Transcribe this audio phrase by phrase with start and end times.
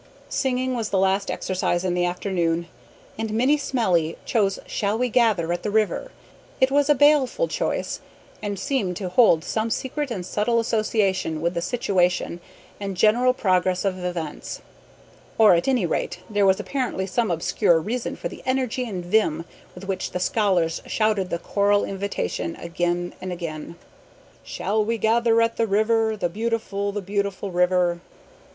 [0.29, 2.67] Singing was the last exercise in the afternoon,
[3.19, 6.09] and Minnie Smellie chose Shall we Gather at the River?
[6.59, 7.99] It was a baleful choice
[8.41, 12.39] and seemed to hold some secret and subtle association with the situation
[12.79, 14.61] and general progress of events;
[15.37, 19.45] or at any rate there was apparently some obscure reason for the energy and vim
[19.75, 23.75] with which the scholars shouted the choral invitation again and again:
[24.43, 27.99] "Shall we gather at the river, The beautiful, the beautiful river?"